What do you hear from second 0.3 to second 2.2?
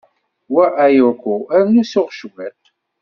Wa ayako, rnu suɣ